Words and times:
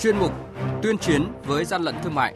chuyên 0.00 0.18
mục 0.18 0.32
Tuyên 0.82 0.98
chiến 0.98 1.26
với 1.44 1.64
gian 1.64 1.82
lận 1.82 1.94
thương 2.02 2.14
mại. 2.14 2.34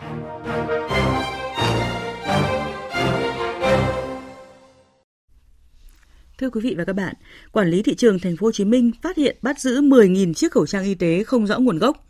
Thưa 6.39 6.51
quý 6.51 6.61
vị 6.61 6.75
và 6.79 6.85
các 6.85 6.93
bạn, 6.93 7.15
quản 7.53 7.69
lý 7.69 7.83
thị 7.83 7.95
trường 7.95 8.19
thành 8.19 8.37
phố 8.37 8.47
Hồ 8.47 8.53
Chí 8.53 8.65
Minh 8.65 8.91
phát 9.03 9.17
hiện 9.17 9.37
bắt 9.43 9.61
giữ 9.61 9.81
10.000 9.81 10.35
chiếc 10.35 10.53
khẩu 10.53 10.67
trang 10.67 10.85
y 10.85 10.95
tế 10.95 11.25
không 11.25 11.47
rõ 11.47 11.59
nguồn 11.59 11.79
gốc. 11.79 12.07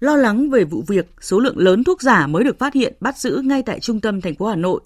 Lo 0.00 0.16
lắng 0.16 0.50
về 0.50 0.64
vụ 0.64 0.84
việc, 0.86 1.06
số 1.20 1.38
lượng 1.38 1.58
lớn 1.58 1.84
thuốc 1.84 2.02
giả 2.02 2.26
mới 2.26 2.44
được 2.44 2.58
phát 2.58 2.74
hiện 2.74 2.94
bắt 3.00 3.18
giữ 3.18 3.40
ngay 3.44 3.62
tại 3.66 3.80
trung 3.80 4.00
tâm 4.00 4.20
thành 4.20 4.34
phố 4.34 4.46
Hà 4.46 4.56
Nội. 4.56 4.80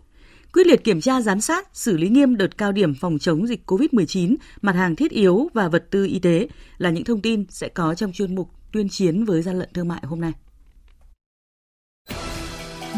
Quyết 0.52 0.66
liệt 0.66 0.84
kiểm 0.84 1.00
tra 1.00 1.20
giám 1.20 1.40
sát, 1.40 1.68
xử 1.72 1.96
lý 1.96 2.08
nghiêm 2.08 2.36
đợt 2.36 2.58
cao 2.58 2.72
điểm 2.72 2.94
phòng 2.94 3.18
chống 3.18 3.46
dịch 3.46 3.70
COVID-19, 3.70 4.36
mặt 4.62 4.72
hàng 4.72 4.96
thiết 4.96 5.10
yếu 5.10 5.48
và 5.54 5.68
vật 5.68 5.86
tư 5.90 6.04
y 6.04 6.18
tế 6.18 6.48
là 6.78 6.90
những 6.90 7.04
thông 7.04 7.20
tin 7.20 7.44
sẽ 7.48 7.68
có 7.68 7.94
trong 7.94 8.12
chuyên 8.12 8.34
mục 8.34 8.50
tuyên 8.74 8.88
chiến 8.88 9.24
với 9.24 9.42
gian 9.42 9.58
lận 9.58 9.68
thương 9.74 9.88
mại 9.88 10.02
hôm 10.02 10.20
nay. 10.20 10.32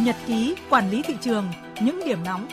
Nhật 0.04 0.16
ký 0.26 0.54
quản 0.70 0.90
lý 0.90 1.02
thị 1.02 1.14
trường, 1.20 1.44
những 1.82 2.00
điểm 2.06 2.18
nóng. 2.24 2.48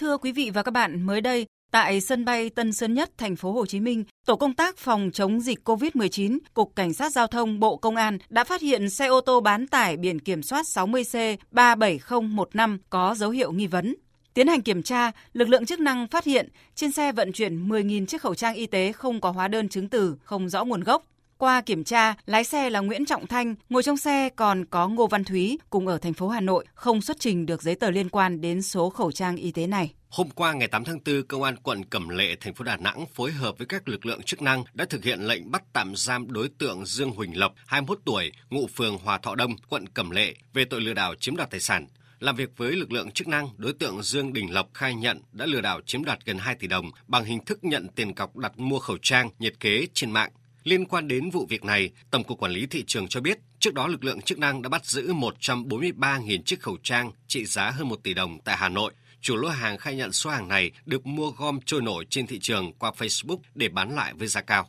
Thưa 0.00 0.18
quý 0.18 0.32
vị 0.32 0.50
và 0.54 0.62
các 0.62 0.70
bạn, 0.70 1.02
mới 1.02 1.20
đây, 1.20 1.46
Tại 1.72 2.00
sân 2.00 2.24
bay 2.24 2.50
Tân 2.50 2.72
Sơn 2.72 2.94
Nhất, 2.94 3.10
thành 3.18 3.36
phố 3.36 3.52
Hồ 3.52 3.66
Chí 3.66 3.80
Minh, 3.80 4.04
Tổ 4.26 4.36
công 4.36 4.54
tác 4.54 4.76
phòng 4.76 5.10
chống 5.12 5.40
dịch 5.40 5.58
COVID-19, 5.64 6.38
Cục 6.54 6.76
Cảnh 6.76 6.92
sát 6.92 7.12
Giao 7.12 7.26
thông 7.26 7.60
Bộ 7.60 7.76
Công 7.76 7.96
an 7.96 8.18
đã 8.28 8.44
phát 8.44 8.60
hiện 8.60 8.90
xe 8.90 9.06
ô 9.06 9.20
tô 9.20 9.40
bán 9.40 9.66
tải 9.66 9.96
biển 9.96 10.18
kiểm 10.18 10.42
soát 10.42 10.66
60C 10.66 11.36
37015 11.50 12.78
có 12.90 13.14
dấu 13.14 13.30
hiệu 13.30 13.52
nghi 13.52 13.66
vấn. 13.66 13.94
Tiến 14.40 14.48
hành 14.48 14.62
kiểm 14.62 14.82
tra, 14.82 15.10
lực 15.32 15.48
lượng 15.48 15.66
chức 15.66 15.80
năng 15.80 16.08
phát 16.08 16.24
hiện 16.24 16.48
trên 16.74 16.92
xe 16.92 17.12
vận 17.12 17.32
chuyển 17.32 17.68
10.000 17.68 18.06
chiếc 18.06 18.22
khẩu 18.22 18.34
trang 18.34 18.54
y 18.54 18.66
tế 18.66 18.92
không 18.92 19.20
có 19.20 19.30
hóa 19.30 19.48
đơn 19.48 19.68
chứng 19.68 19.88
từ, 19.88 20.16
không 20.24 20.48
rõ 20.48 20.64
nguồn 20.64 20.80
gốc. 20.80 21.04
Qua 21.38 21.60
kiểm 21.60 21.84
tra, 21.84 22.14
lái 22.26 22.44
xe 22.44 22.70
là 22.70 22.80
Nguyễn 22.80 23.06
Trọng 23.06 23.26
Thanh, 23.26 23.54
ngồi 23.68 23.82
trong 23.82 23.96
xe 23.96 24.28
còn 24.36 24.64
có 24.64 24.88
Ngô 24.88 25.06
Văn 25.06 25.24
Thúy, 25.24 25.58
cùng 25.70 25.86
ở 25.86 25.98
thành 25.98 26.12
phố 26.12 26.28
Hà 26.28 26.40
Nội, 26.40 26.64
không 26.74 27.02
xuất 27.02 27.16
trình 27.20 27.46
được 27.46 27.62
giấy 27.62 27.74
tờ 27.74 27.90
liên 27.90 28.08
quan 28.08 28.40
đến 28.40 28.62
số 28.62 28.90
khẩu 28.90 29.12
trang 29.12 29.36
y 29.36 29.50
tế 29.50 29.66
này. 29.66 29.94
Hôm 30.08 30.30
qua 30.30 30.52
ngày 30.52 30.68
8 30.68 30.84
tháng 30.84 30.98
4, 31.06 31.22
Công 31.28 31.42
an 31.42 31.56
quận 31.56 31.84
Cẩm 31.84 32.08
Lệ, 32.08 32.36
thành 32.40 32.54
phố 32.54 32.64
Đà 32.64 32.76
Nẵng 32.76 33.06
phối 33.14 33.32
hợp 33.32 33.58
với 33.58 33.66
các 33.66 33.88
lực 33.88 34.06
lượng 34.06 34.22
chức 34.22 34.42
năng 34.42 34.64
đã 34.74 34.84
thực 34.84 35.04
hiện 35.04 35.20
lệnh 35.20 35.50
bắt 35.50 35.62
tạm 35.72 35.96
giam 35.96 36.32
đối 36.32 36.48
tượng 36.58 36.86
Dương 36.86 37.10
Huỳnh 37.10 37.38
Lộc, 37.38 37.54
21 37.66 37.98
tuổi, 38.04 38.32
ngụ 38.50 38.66
phường 38.66 38.98
Hòa 38.98 39.18
Thọ 39.18 39.34
Đông, 39.34 39.56
quận 39.68 39.88
Cẩm 39.88 40.10
Lệ 40.10 40.34
về 40.54 40.64
tội 40.64 40.80
lừa 40.80 40.94
đảo 40.94 41.14
chiếm 41.14 41.36
đoạt 41.36 41.50
tài 41.50 41.60
sản. 41.60 41.86
Làm 42.20 42.36
việc 42.36 42.50
với 42.56 42.72
lực 42.72 42.92
lượng 42.92 43.10
chức 43.10 43.28
năng, 43.28 43.48
đối 43.56 43.72
tượng 43.72 44.02
Dương 44.02 44.32
Đình 44.32 44.52
Lộc 44.52 44.68
khai 44.74 44.94
nhận 44.94 45.20
đã 45.32 45.46
lừa 45.46 45.60
đảo 45.60 45.80
chiếm 45.86 46.04
đoạt 46.04 46.18
gần 46.24 46.38
2 46.38 46.54
tỷ 46.54 46.66
đồng 46.66 46.90
bằng 47.06 47.24
hình 47.24 47.44
thức 47.44 47.64
nhận 47.64 47.88
tiền 47.88 48.14
cọc 48.14 48.36
đặt 48.36 48.58
mua 48.58 48.78
khẩu 48.78 48.98
trang, 49.02 49.30
nhiệt 49.38 49.60
kế 49.60 49.86
trên 49.94 50.10
mạng. 50.10 50.30
Liên 50.64 50.84
quan 50.84 51.08
đến 51.08 51.30
vụ 51.30 51.46
việc 51.48 51.64
này, 51.64 51.90
Tổng 52.10 52.24
cục 52.24 52.38
Quản 52.38 52.52
lý 52.52 52.66
thị 52.66 52.84
trường 52.86 53.08
cho 53.08 53.20
biết, 53.20 53.38
trước 53.58 53.74
đó 53.74 53.86
lực 53.86 54.04
lượng 54.04 54.22
chức 54.22 54.38
năng 54.38 54.62
đã 54.62 54.68
bắt 54.68 54.86
giữ 54.86 55.12
143.000 55.12 56.42
chiếc 56.42 56.60
khẩu 56.60 56.76
trang 56.82 57.10
trị 57.26 57.44
giá 57.44 57.70
hơn 57.70 57.88
1 57.88 58.02
tỷ 58.02 58.14
đồng 58.14 58.38
tại 58.44 58.56
Hà 58.56 58.68
Nội. 58.68 58.92
Chủ 59.20 59.36
lô 59.36 59.48
hàng 59.48 59.78
khai 59.78 59.96
nhận 59.96 60.12
số 60.12 60.30
hàng 60.30 60.48
này 60.48 60.70
được 60.86 61.06
mua 61.06 61.30
gom 61.30 61.60
trôi 61.66 61.82
nổi 61.82 62.06
trên 62.10 62.26
thị 62.26 62.38
trường 62.38 62.72
qua 62.72 62.92
Facebook 62.98 63.38
để 63.54 63.68
bán 63.68 63.96
lại 63.96 64.12
với 64.14 64.28
giá 64.28 64.40
cao. 64.40 64.68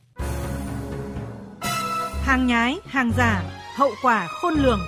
Hàng 2.23 2.47
nhái, 2.47 2.75
hàng 2.85 3.11
giả, 3.17 3.43
hậu 3.75 3.91
quả 4.01 4.27
khôn 4.27 4.53
lường. 4.53 4.79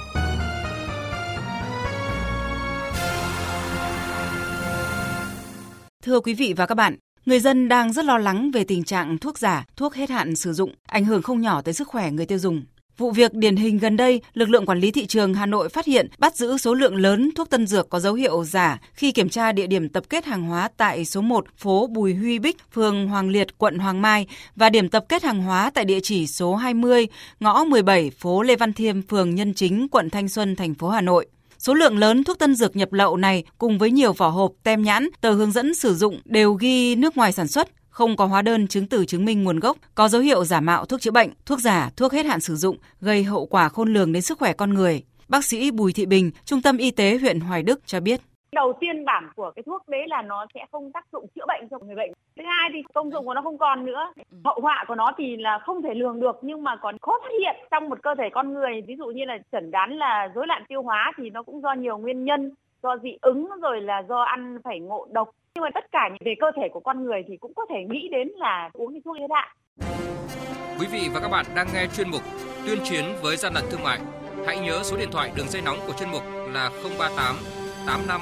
Thưa 6.04 6.20
quý 6.20 6.34
vị 6.34 6.54
và 6.58 6.66
các 6.66 6.76
bạn, 6.76 6.96
Người 7.26 7.40
dân 7.40 7.68
đang 7.68 7.94
rất 7.94 8.06
lo 8.06 8.18
lắng 8.18 8.52
về 8.52 8.64
tình 8.64 8.84
trạng 8.84 9.18
thuốc 9.18 9.38
giả, 9.38 9.66
thuốc 9.76 9.94
hết 9.94 10.10
hạn 10.10 10.36
sử 10.36 10.54
dụng, 10.54 10.76
ảnh 10.88 11.06
hưởng 11.06 11.22
không 11.22 11.42
nhỏ 11.42 11.62
tới 11.62 11.74
sức 11.74 11.88
khỏe 11.88 12.12
người 12.12 12.26
tiêu 12.26 12.38
dùng. 12.38 12.64
Vụ 12.98 13.12
việc 13.12 13.34
điển 13.34 13.56
hình 13.56 13.78
gần 13.78 13.98
đây, 13.98 14.22
lực 14.34 14.50
lượng 14.50 14.66
quản 14.66 14.80
lý 14.80 14.92
thị 14.92 15.06
trường 15.06 15.34
Hà 15.34 15.46
Nội 15.46 15.70
phát 15.70 15.86
hiện 15.86 16.08
bắt 16.18 16.36
giữ 16.36 16.58
số 16.58 16.74
lượng 16.74 16.96
lớn 16.96 17.30
thuốc 17.36 17.50
tân 17.50 17.68
dược 17.68 17.90
có 17.90 18.00
dấu 18.00 18.14
hiệu 18.14 18.44
giả 18.44 18.80
khi 18.94 19.12
kiểm 19.12 19.30
tra 19.30 19.52
địa 19.52 19.68
điểm 19.68 19.90
tập 19.90 20.04
kết 20.10 20.26
hàng 20.26 20.44
hóa 20.44 20.70
tại 20.78 21.06
số 21.06 21.22
1 21.22 21.46
phố 21.58 21.88
Bùi 21.88 22.16
Huy 22.16 22.40
Bích, 22.40 22.58
phường 22.74 23.08
Hoàng 23.08 23.30
Liệt, 23.30 23.58
quận 23.58 23.78
Hoàng 23.80 24.02
Mai 24.02 24.28
và 24.56 24.70
điểm 24.70 24.90
tập 24.90 25.06
kết 25.10 25.24
hàng 25.24 25.42
hóa 25.42 25.72
tại 25.74 25.86
địa 25.86 26.00
chỉ 26.04 26.28
số 26.28 26.56
20, 26.56 27.08
ngõ 27.40 27.64
17, 27.64 28.10
phố 28.10 28.42
Lê 28.42 28.56
Văn 28.56 28.74
Thiêm, 28.74 29.02
phường 29.02 29.36
Nhân 29.36 29.54
Chính, 29.54 29.88
quận 29.92 30.10
Thanh 30.10 30.30
Xuân, 30.30 30.56
thành 30.56 30.74
phố 30.74 30.90
Hà 30.90 31.02
Nội. 31.02 31.28
Số 31.66 31.74
lượng 31.74 31.98
lớn 31.98 32.24
thuốc 32.24 32.40
tân 32.40 32.56
dược 32.56 32.76
nhập 32.76 32.94
lậu 32.94 33.18
này 33.18 33.44
cùng 33.58 33.78
với 33.78 33.92
nhiều 33.92 34.14
vỏ 34.14 34.30
hộp, 34.30 34.52
tem 34.64 34.84
nhãn, 34.84 35.10
tờ 35.22 35.34
hướng 35.34 35.52
dẫn 35.52 35.76
sử 35.76 35.96
dụng 35.96 36.22
đều 36.26 36.54
ghi 36.54 36.96
nước 36.96 37.18
ngoài 37.18 37.32
sản 37.32 37.48
xuất, 37.48 37.70
không 37.90 38.16
có 38.16 38.26
hóa 38.26 38.42
đơn 38.42 38.68
chứng 38.68 38.88
từ 38.88 39.06
chứng 39.06 39.26
minh 39.26 39.44
nguồn 39.44 39.60
gốc, 39.60 39.78
có 39.96 40.10
dấu 40.10 40.22
hiệu 40.22 40.46
giả 40.46 40.60
mạo 40.60 40.86
thuốc 40.86 41.02
chữa 41.02 41.12
bệnh, 41.12 41.30
thuốc 41.46 41.60
giả, 41.60 41.90
thuốc 41.96 42.14
hết 42.14 42.26
hạn 42.26 42.42
sử 42.42 42.56
dụng, 42.56 42.78
gây 43.02 43.24
hậu 43.24 43.46
quả 43.46 43.70
khôn 43.70 43.94
lường 43.94 44.12
đến 44.12 44.22
sức 44.22 44.40
khỏe 44.40 44.54
con 44.54 44.74
người. 44.74 45.04
Bác 45.28 45.46
sĩ 45.46 45.72
Bùi 45.72 45.94
Thị 45.94 46.06
Bình, 46.06 46.32
Trung 46.46 46.62
tâm 46.62 46.78
Y 46.78 46.92
tế 46.92 47.18
huyện 47.18 47.40
Hoài 47.40 47.64
Đức 47.64 47.80
cho 47.86 48.00
biết. 48.00 48.22
Đầu 48.54 48.74
tiên 48.80 49.06
bản 49.06 49.30
của 49.36 49.52
cái 49.56 49.64
thuốc 49.64 49.88
đấy 49.88 50.02
là 50.08 50.22
nó 50.22 50.46
sẽ 50.54 50.66
không 50.72 50.92
tác 50.92 51.06
dụng 51.14 51.26
chữa 51.36 51.46
bệnh 51.48 51.68
cho 51.72 51.80
người 51.80 51.96
bệnh. 51.96 52.12
Thứ 52.38 52.44
hai 52.48 52.70
thì 52.74 52.84
công 52.94 53.12
dụng 53.12 53.26
của 53.26 53.34
nó 53.34 53.42
không 53.42 53.58
còn 53.58 53.86
nữa. 53.86 54.14
Hậu 54.46 54.60
họa 54.62 54.86
của 54.88 54.96
nó 54.96 55.12
thì 55.18 55.38
là 55.38 55.60
không 55.60 55.82
thể 55.82 55.94
lường 55.94 56.20
được 56.20 56.40
nhưng 56.42 56.64
mà 56.64 56.76
còn 56.76 56.98
khó 57.02 57.20
phát 57.24 57.32
hiện 57.40 57.56
trong 57.72 57.90
một 57.90 58.04
cơ 58.04 58.16
thể 58.18 58.30
con 58.34 58.54
người. 58.54 58.82
Ví 58.88 58.96
dụ 58.98 59.06
như 59.06 59.26
là 59.26 59.38
chẩn 59.52 59.72
đoán 59.72 59.98
là 59.98 60.32
rối 60.36 60.48
loạn 60.48 60.64
tiêu 60.68 60.82
hóa 60.82 61.12
thì 61.18 61.30
nó 61.30 61.44
cũng 61.44 61.62
do 61.62 61.74
nhiều 61.74 61.98
nguyên 61.98 62.26
nhân, 62.26 62.52
do 62.84 62.98
dị 63.04 63.18
ứng 63.22 63.50
rồi 63.62 63.82
là 63.82 64.04
do 64.10 64.22
ăn 64.22 64.58
phải 64.64 64.80
ngộ 64.80 65.08
độc. 65.12 65.30
Nhưng 65.56 65.64
mà 65.64 65.70
tất 65.74 65.92
cả 65.92 66.10
về 66.26 66.36
cơ 66.40 66.52
thể 66.56 66.70
của 66.74 66.80
con 66.80 67.04
người 67.04 67.24
thì 67.28 67.38
cũng 67.38 67.54
có 67.54 67.66
thể 67.70 67.84
nghĩ 67.90 68.10
đến 68.12 68.28
là 68.36 68.70
uống 68.74 68.94
cái 68.94 69.02
thuốc 69.06 69.18
hết 69.18 69.28
hạn. 69.32 69.50
Quý 70.80 70.88
vị 70.92 71.10
và 71.14 71.20
các 71.20 71.30
bạn 71.32 71.46
đang 71.56 71.68
nghe 71.74 71.88
chuyên 71.98 72.10
mục 72.12 72.22
Tuyên 72.66 72.80
chiến 72.84 73.06
với 73.24 73.36
gian 73.36 73.54
lận 73.54 73.64
thương 73.72 73.84
mại. 73.84 74.00
Hãy 74.48 74.60
nhớ 74.60 74.80
số 74.84 74.98
điện 74.98 75.10
thoại 75.12 75.32
đường 75.38 75.48
dây 75.48 75.62
nóng 75.66 75.78
của 75.88 75.94
chuyên 75.94 76.10
mục 76.12 76.22
là 76.54 76.70
038 77.00 77.36
85 77.88 78.22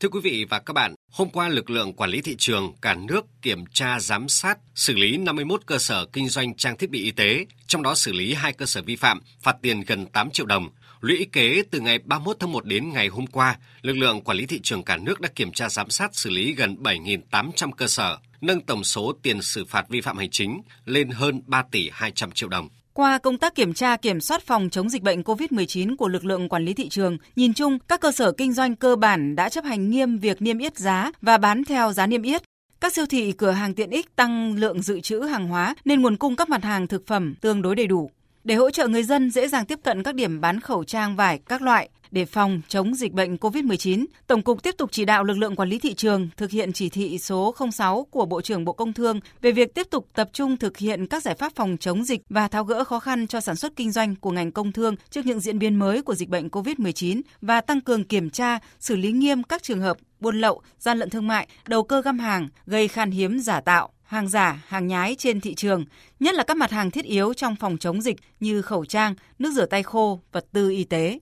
Thưa 0.00 0.08
quý 0.08 0.20
vị 0.20 0.46
và 0.50 0.58
các 0.58 0.72
bạn, 0.72 0.94
hôm 1.10 1.30
qua 1.30 1.48
lực 1.48 1.70
lượng 1.70 1.92
quản 1.92 2.10
lý 2.10 2.20
thị 2.20 2.36
trường 2.38 2.72
cả 2.82 2.94
nước 2.94 3.26
kiểm 3.42 3.64
tra 3.72 4.00
giám 4.00 4.28
sát 4.28 4.58
xử 4.74 4.94
lý 4.94 5.16
51 5.16 5.60
cơ 5.66 5.78
sở 5.78 6.06
kinh 6.12 6.28
doanh 6.28 6.54
trang 6.54 6.76
thiết 6.76 6.90
bị 6.90 7.02
y 7.02 7.10
tế, 7.10 7.46
trong 7.66 7.82
đó 7.82 7.94
xử 7.94 8.12
lý 8.12 8.34
2 8.34 8.52
cơ 8.52 8.66
sở 8.66 8.82
vi 8.82 8.96
phạm, 8.96 9.20
phạt 9.40 9.56
tiền 9.62 9.80
gần 9.86 10.06
8 10.06 10.30
triệu 10.30 10.46
đồng. 10.46 10.68
Lũy 11.00 11.26
kế 11.32 11.62
từ 11.70 11.80
ngày 11.80 11.98
31 11.98 12.36
tháng 12.40 12.52
1 12.52 12.64
đến 12.64 12.90
ngày 12.92 13.08
hôm 13.08 13.26
qua, 13.26 13.58
lực 13.82 13.96
lượng 13.96 14.20
quản 14.20 14.36
lý 14.36 14.46
thị 14.46 14.60
trường 14.62 14.84
cả 14.84 14.96
nước 14.96 15.20
đã 15.20 15.28
kiểm 15.34 15.52
tra 15.52 15.68
giám 15.68 15.90
sát 15.90 16.10
xử 16.16 16.30
lý 16.30 16.54
gần 16.54 16.76
7.800 16.82 17.72
cơ 17.72 17.86
sở, 17.86 18.18
nâng 18.40 18.60
tổng 18.60 18.84
số 18.84 19.12
tiền 19.22 19.42
xử 19.42 19.64
phạt 19.64 19.88
vi 19.88 20.00
phạm 20.00 20.18
hành 20.18 20.30
chính 20.30 20.60
lên 20.84 21.10
hơn 21.10 21.42
3 21.46 21.62
tỷ 21.70 21.90
200 21.92 22.30
triệu 22.30 22.48
đồng. 22.48 22.68
Qua 22.98 23.18
công 23.18 23.38
tác 23.38 23.54
kiểm 23.54 23.74
tra 23.74 23.96
kiểm 23.96 24.20
soát 24.20 24.42
phòng 24.42 24.70
chống 24.70 24.88
dịch 24.88 25.02
bệnh 25.02 25.22
COVID-19 25.22 25.96
của 25.96 26.08
lực 26.08 26.24
lượng 26.24 26.48
quản 26.48 26.64
lý 26.64 26.74
thị 26.74 26.88
trường, 26.88 27.18
nhìn 27.36 27.54
chung 27.54 27.78
các 27.88 28.00
cơ 28.00 28.12
sở 28.12 28.32
kinh 28.32 28.52
doanh 28.52 28.76
cơ 28.76 28.96
bản 28.96 29.36
đã 29.36 29.48
chấp 29.48 29.64
hành 29.64 29.90
nghiêm 29.90 30.18
việc 30.18 30.42
niêm 30.42 30.58
yết 30.58 30.78
giá 30.78 31.12
và 31.22 31.38
bán 31.38 31.64
theo 31.64 31.92
giá 31.92 32.06
niêm 32.06 32.22
yết. 32.22 32.42
Các 32.80 32.94
siêu 32.94 33.06
thị 33.06 33.32
cửa 33.32 33.50
hàng 33.50 33.74
tiện 33.74 33.90
ích 33.90 34.16
tăng 34.16 34.54
lượng 34.54 34.82
dự 34.82 35.00
trữ 35.00 35.20
hàng 35.20 35.48
hóa 35.48 35.74
nên 35.84 36.02
nguồn 36.02 36.16
cung 36.16 36.36
các 36.36 36.48
mặt 36.48 36.64
hàng 36.64 36.86
thực 36.86 37.06
phẩm 37.06 37.34
tương 37.40 37.62
đối 37.62 37.74
đầy 37.74 37.86
đủ. 37.86 38.10
Để 38.44 38.54
hỗ 38.54 38.70
trợ 38.70 38.88
người 38.88 39.02
dân 39.02 39.30
dễ 39.30 39.48
dàng 39.48 39.66
tiếp 39.66 39.78
cận 39.82 40.02
các 40.02 40.14
điểm 40.14 40.40
bán 40.40 40.60
khẩu 40.60 40.84
trang 40.84 41.16
vải 41.16 41.38
các 41.38 41.62
loại, 41.62 41.88
để 42.10 42.24
phòng 42.24 42.60
chống 42.68 42.94
dịch 42.94 43.12
bệnh 43.12 43.36
COVID-19, 43.36 44.04
Tổng 44.26 44.42
cục 44.42 44.62
tiếp 44.62 44.74
tục 44.78 44.92
chỉ 44.92 45.04
đạo 45.04 45.24
lực 45.24 45.38
lượng 45.38 45.56
quản 45.56 45.68
lý 45.68 45.78
thị 45.78 45.94
trường 45.94 46.28
thực 46.36 46.50
hiện 46.50 46.72
chỉ 46.72 46.88
thị 46.88 47.18
số 47.18 47.54
06 47.72 48.06
của 48.10 48.26
Bộ 48.26 48.40
trưởng 48.40 48.64
Bộ 48.64 48.72
Công 48.72 48.92
Thương 48.92 49.20
về 49.42 49.52
việc 49.52 49.74
tiếp 49.74 49.86
tục 49.90 50.06
tập 50.14 50.30
trung 50.32 50.56
thực 50.56 50.76
hiện 50.76 51.06
các 51.06 51.22
giải 51.22 51.34
pháp 51.34 51.52
phòng 51.56 51.76
chống 51.80 52.04
dịch 52.04 52.20
và 52.28 52.48
tháo 52.48 52.64
gỡ 52.64 52.84
khó 52.84 53.00
khăn 53.00 53.26
cho 53.26 53.40
sản 53.40 53.56
xuất 53.56 53.76
kinh 53.76 53.90
doanh 53.90 54.16
của 54.16 54.30
ngành 54.30 54.52
công 54.52 54.72
thương 54.72 54.96
trước 55.10 55.26
những 55.26 55.40
diễn 55.40 55.58
biến 55.58 55.78
mới 55.78 56.02
của 56.02 56.14
dịch 56.14 56.28
bệnh 56.28 56.48
COVID-19 56.48 57.20
và 57.40 57.60
tăng 57.60 57.80
cường 57.80 58.04
kiểm 58.04 58.30
tra, 58.30 58.58
xử 58.80 58.96
lý 58.96 59.12
nghiêm 59.12 59.42
các 59.42 59.62
trường 59.62 59.80
hợp 59.80 59.96
buôn 60.20 60.40
lậu, 60.40 60.62
gian 60.78 60.98
lận 60.98 61.10
thương 61.10 61.26
mại, 61.26 61.48
đầu 61.66 61.82
cơ 61.82 62.02
găm 62.02 62.18
hàng, 62.18 62.48
gây 62.66 62.88
khan 62.88 63.10
hiếm 63.10 63.40
giả 63.40 63.60
tạo, 63.60 63.90
hàng 64.08 64.28
giả, 64.28 64.64
hàng 64.66 64.86
nhái 64.86 65.14
trên 65.18 65.40
thị 65.40 65.54
trường, 65.54 65.84
nhất 66.20 66.34
là 66.34 66.44
các 66.44 66.56
mặt 66.56 66.70
hàng 66.70 66.90
thiết 66.90 67.04
yếu 67.04 67.34
trong 67.34 67.56
phòng 67.56 67.78
chống 67.78 68.02
dịch 68.02 68.16
như 68.40 68.62
khẩu 68.62 68.84
trang, 68.84 69.14
nước 69.38 69.50
rửa 69.52 69.66
tay 69.66 69.82
khô, 69.82 70.20
vật 70.32 70.46
tư 70.52 70.70
y 70.70 70.84
tế. 70.84 71.18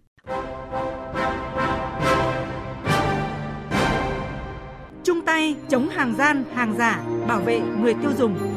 Chung 5.04 5.20
tay 5.26 5.56
chống 5.68 5.88
hàng 5.88 6.14
gian, 6.18 6.44
hàng 6.54 6.74
giả, 6.78 7.02
bảo 7.28 7.40
vệ 7.40 7.60
người 7.60 7.94
tiêu 7.94 8.10
dùng. 8.18 8.55